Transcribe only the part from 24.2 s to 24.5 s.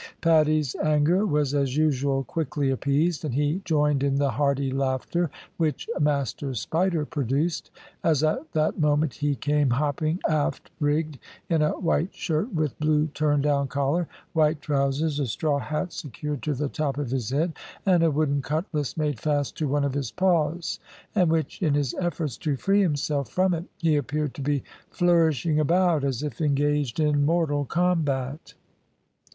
to